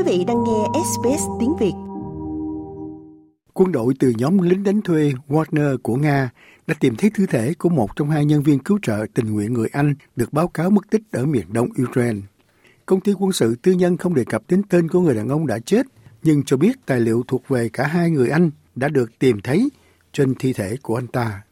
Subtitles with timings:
[0.00, 1.72] Quý vị đang nghe SBS tiếng Việt.
[3.52, 6.30] Quân đội từ nhóm lính đánh thuê Wagner của Nga
[6.66, 9.52] đã tìm thấy thi thể của một trong hai nhân viên cứu trợ tình nguyện
[9.52, 12.20] người Anh được báo cáo mất tích ở miền đông Ukraine.
[12.86, 15.46] Công ty quân sự tư nhân không đề cập đến tên của người đàn ông
[15.46, 15.86] đã chết,
[16.22, 19.68] nhưng cho biết tài liệu thuộc về cả hai người Anh đã được tìm thấy
[20.12, 21.42] trên thi thể của anh ta.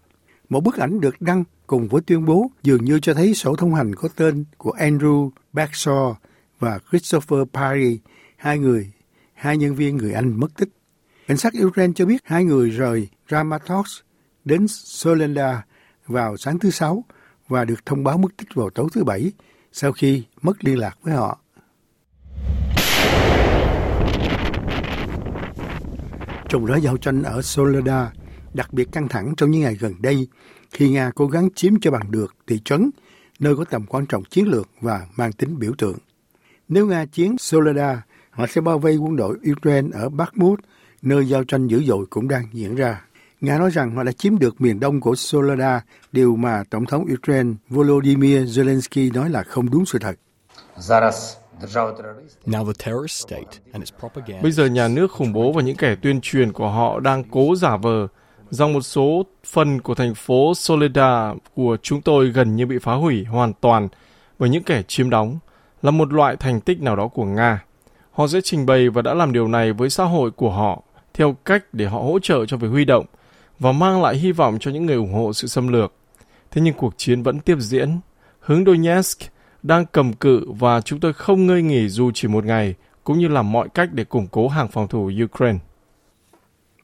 [0.48, 3.74] Một bức ảnh được đăng cùng với tuyên bố dường như cho thấy sổ thông
[3.74, 6.15] hành có tên của Andrew Backshaw
[6.59, 7.98] và Christopher Parry,
[8.38, 8.92] hai người,
[9.34, 10.69] hai nhân viên người Anh mất tích.
[11.27, 14.05] Cảnh sát Ukraine cho biết hai người rời Ramatorsk
[14.45, 15.65] đến Solenda
[16.06, 17.05] vào sáng thứ Sáu
[17.48, 19.32] và được thông báo mất tích vào tối thứ Bảy
[19.73, 21.38] sau khi mất liên lạc với họ.
[26.48, 28.12] Trong đó giao tranh ở Soleda
[28.55, 30.29] đặc biệt căng thẳng trong những ngày gần đây
[30.70, 32.91] khi Nga cố gắng chiếm cho bằng được thị trấn,
[33.38, 35.98] nơi có tầm quan trọng chiến lược và mang tính biểu tượng.
[36.68, 38.02] Nếu Nga chiến Soleda,
[38.38, 40.60] họ sẽ bao vây quân đội Ukraine ở Bakhmut,
[41.02, 43.04] nơi giao tranh dữ dội cũng đang diễn ra.
[43.40, 45.80] Nga nói rằng họ đã chiếm được miền đông của Soleda,
[46.12, 50.14] điều mà Tổng thống Ukraine Volodymyr Zelensky nói là không đúng sự thật.
[54.42, 57.56] Bây giờ nhà nước khủng bố và những kẻ tuyên truyền của họ đang cố
[57.56, 58.09] giả vờ
[58.50, 62.94] rằng một số phần của thành phố Soledad của chúng tôi gần như bị phá
[62.94, 63.88] hủy hoàn toàn
[64.38, 65.38] bởi những kẻ chiếm đóng,
[65.82, 67.64] là một loại thành tích nào đó của Nga.
[68.19, 70.83] Họ sẽ trình bày và đã làm điều này với xã hội của họ
[71.15, 73.06] theo cách để họ hỗ trợ cho việc huy động
[73.59, 75.93] và mang lại hy vọng cho những người ủng hộ sự xâm lược.
[76.50, 78.00] Thế nhưng cuộc chiến vẫn tiếp diễn.
[78.41, 79.19] Hướng Donetsk
[79.62, 82.75] đang cầm cự và chúng tôi không ngơi nghỉ dù chỉ một ngày,
[83.05, 85.59] cũng như làm mọi cách để củng cố hàng phòng thủ Ukraine.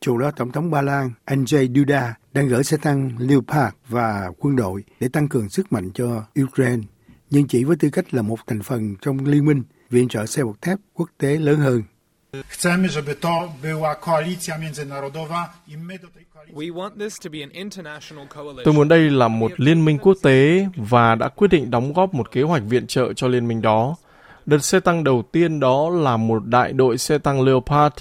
[0.01, 4.57] Chủ đó Tổng thống Ba Lan Andrzej Duda đang gửi xe tăng Leopard và quân
[4.57, 6.83] đội để tăng cường sức mạnh cho Ukraine,
[7.31, 10.45] nhưng chỉ với tư cách là một thành phần trong liên minh viện trợ xe
[10.45, 11.83] bọc thép quốc tế lớn hơn.
[12.51, 16.25] Chcemy, żeby to była koalicja międzynarodowa i my do tej
[18.65, 22.15] Tôi muốn đây là một liên minh quốc tế và đã quyết định đóng góp
[22.15, 23.97] một kế hoạch viện trợ cho liên minh đó.
[24.47, 27.95] Đợt xe tăng đầu tiên đó là một đại đội xe tăng Leopard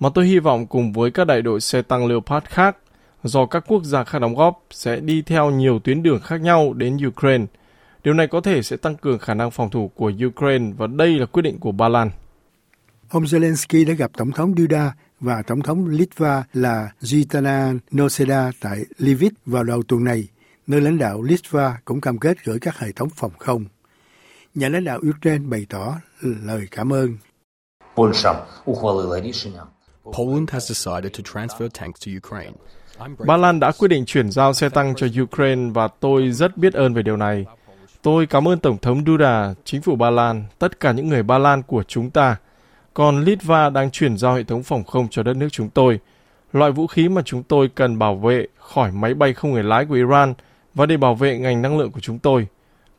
[0.00, 2.76] mà tôi hy vọng cùng với các đại đội xe tăng Leopard khác
[3.22, 6.72] do các quốc gia khác đóng góp sẽ đi theo nhiều tuyến đường khác nhau
[6.72, 7.44] đến Ukraine.
[8.04, 11.18] Điều này có thể sẽ tăng cường khả năng phòng thủ của Ukraine và đây
[11.18, 12.10] là quyết định của Ba Lan.
[13.10, 18.78] Ông Zelensky đã gặp Tổng thống Duda và Tổng thống Litva là Zitana Noseda tại
[18.98, 20.28] Lviv vào đầu tuần này,
[20.66, 23.64] nơi lãnh đạo Litva cũng cam kết gửi các hệ thống phòng không.
[24.54, 27.16] Nhà lãnh đạo Ukraine bày tỏ lời cảm ơn.
[30.12, 32.52] Poland has decided to transfer tanks to Ukraine.
[33.26, 36.72] Ba Lan đã quyết định chuyển giao xe tăng cho Ukraine và tôi rất biết
[36.72, 37.44] ơn về điều này.
[38.08, 41.38] Tôi cảm ơn Tổng thống Duda, chính phủ Ba Lan, tất cả những người Ba
[41.38, 42.36] Lan của chúng ta–
[42.98, 46.00] còn Litva đang chuyển giao hệ thống phòng không cho đất nước chúng tôi,
[46.52, 49.84] loại vũ khí mà chúng tôi cần bảo vệ khỏi máy bay không người lái
[49.86, 50.34] của Iran
[50.74, 52.46] và để bảo vệ ngành năng lượng của chúng tôi.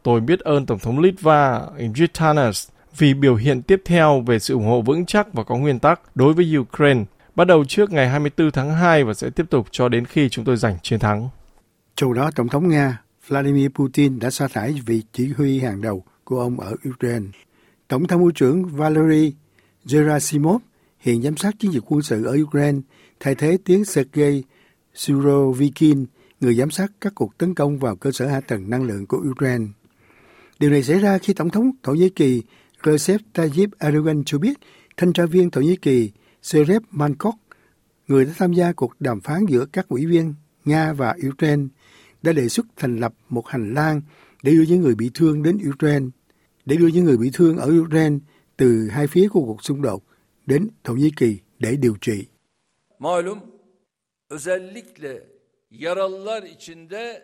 [0.03, 1.61] Tôi biết ơn Tổng thống Litva
[1.95, 5.79] Gitanas vì biểu hiện tiếp theo về sự ủng hộ vững chắc và có nguyên
[5.79, 7.03] tắc đối với Ukraine,
[7.35, 10.45] bắt đầu trước ngày 24 tháng 2 và sẽ tiếp tục cho đến khi chúng
[10.45, 11.29] tôi giành chiến thắng.
[11.95, 16.03] Chủ đó, Tổng thống Nga Vladimir Putin đã sa thải vị chỉ huy hàng đầu
[16.23, 17.25] của ông ở Ukraine.
[17.87, 19.33] Tổng tham mưu trưởng Valery
[19.85, 20.61] Gerasimov
[20.99, 22.79] hiện giám sát chiến dịch quân sự ở Ukraine,
[23.19, 24.43] thay thế tiếng Sergei
[24.95, 26.05] Surovikin,
[26.39, 29.23] người giám sát các cuộc tấn công vào cơ sở hạ tầng năng lượng của
[29.31, 29.65] Ukraine.
[30.59, 32.43] Điều này xảy ra khi Tổng thống Thổ Nhĩ Kỳ
[32.85, 34.57] Recep Tayyip Erdogan cho biết
[34.97, 37.35] thanh tra viên Thổ Nhĩ Kỳ Serep Mankok,
[38.07, 40.33] người đã tham gia cuộc đàm phán giữa các ủy viên
[40.65, 41.63] Nga và Ukraine,
[42.21, 44.01] đã đề xuất thành lập một hành lang
[44.43, 46.05] để đưa những người bị thương đến Ukraine,
[46.65, 48.17] để đưa những người bị thương ở Ukraine
[48.57, 50.03] từ hai phía của cuộc xung đột
[50.45, 52.25] đến Thổ Nhĩ Kỳ để điều trị.
[52.99, 53.39] Malum
[54.29, 55.19] özellikle
[55.85, 57.19] yaralılar içinde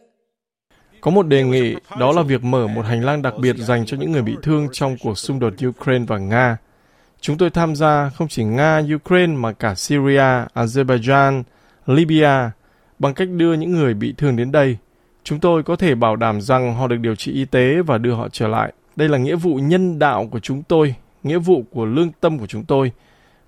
[1.01, 3.97] có một đề nghị đó là việc mở một hành lang đặc biệt dành cho
[3.97, 6.57] những người bị thương trong cuộc xung đột Ukraine và Nga.
[7.21, 11.44] Chúng tôi tham gia không chỉ Nga, Ukraine mà cả Syria, Azerbaijan,
[11.86, 12.51] Libya
[13.00, 14.77] bằng cách đưa những người bị thương đến đây.
[15.25, 18.13] Chúng tôi có thể bảo đảm rằng họ được điều trị y tế và đưa
[18.13, 18.74] họ trở lại.
[18.95, 22.48] Đây là nghĩa vụ nhân đạo của chúng tôi, nghĩa vụ của lương tâm của
[22.48, 22.92] chúng tôi,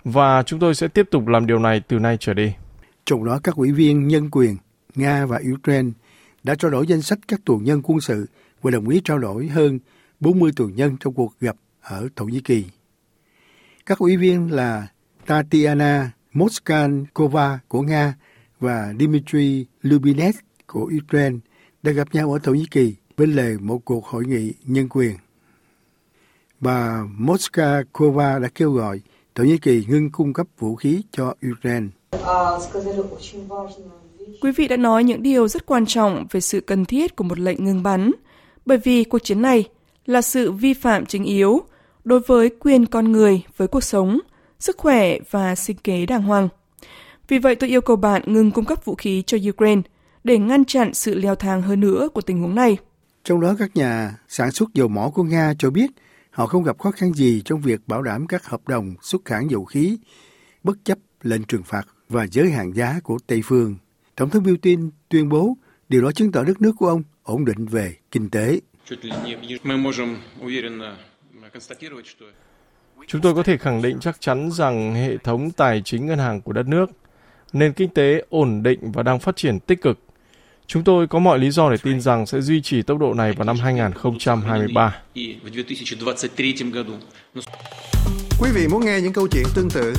[0.04, 2.52] và chúng tôi sẽ tiếp tục làm điều này từ nay trở đi.
[3.04, 4.56] Trong đó, các ủy viên nhân quyền,
[4.94, 5.90] Nga và Ukraine
[6.44, 8.26] đã trao đổi danh sách các tù nhân quân sự
[8.62, 9.78] và đồng ý trao đổi hơn
[10.20, 12.64] 40 tù nhân trong cuộc gặp ở Thổ Nhĩ Kỳ.
[13.86, 14.86] Các ủy viên là
[15.26, 18.14] Tatiana Moskankova của Nga
[18.60, 21.38] và Dmitry Lubinets của Ukraine
[21.82, 25.16] đã gặp nhau ở Thổ Nhĩ Kỳ bên lề một cuộc hội nghị nhân quyền
[26.60, 29.00] bà Moskva đã kêu gọi
[29.34, 31.86] Thổ Nhĩ Kỳ ngưng cung cấp vũ khí cho Ukraine.
[34.40, 37.38] Quý vị đã nói những điều rất quan trọng về sự cần thiết của một
[37.38, 38.10] lệnh ngừng bắn,
[38.66, 39.68] bởi vì cuộc chiến này
[40.06, 41.62] là sự vi phạm chính yếu
[42.04, 44.18] đối với quyền con người với cuộc sống,
[44.58, 46.48] sức khỏe và sinh kế đàng hoàng.
[47.28, 49.82] Vì vậy tôi yêu cầu bạn ngừng cung cấp vũ khí cho Ukraine
[50.24, 52.76] để ngăn chặn sự leo thang hơn nữa của tình huống này.
[53.24, 55.90] Trong đó các nhà sản xuất dầu mỏ của Nga cho biết
[56.30, 59.42] họ không gặp khó khăn gì trong việc bảo đảm các hợp đồng xuất khẩu
[59.50, 59.98] dầu khí
[60.62, 63.76] bất chấp lệnh trừng phạt và giới hạn giá của Tây phương.
[64.16, 65.56] Tổng thống Putin tuyên bố
[65.88, 68.60] điều đó chứng tỏ đất nước của ông ổn định về kinh tế.
[73.06, 76.40] Chúng tôi có thể khẳng định chắc chắn rằng hệ thống tài chính ngân hàng
[76.40, 76.90] của đất nước,
[77.52, 79.98] nền kinh tế ổn định và đang phát triển tích cực.
[80.66, 83.32] Chúng tôi có mọi lý do để tin rằng sẽ duy trì tốc độ này
[83.32, 84.96] vào năm 2023.
[88.40, 89.94] Quý vị muốn nghe những câu chuyện tương tự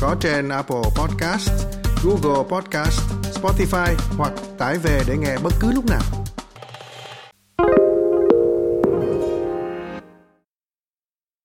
[0.00, 1.50] có trên Apple Podcast,
[2.04, 3.00] Google Podcast,
[3.42, 6.27] Spotify hoặc tải về để nghe bất cứ lúc nào.